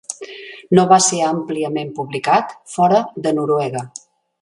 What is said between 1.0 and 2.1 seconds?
ser àmpliament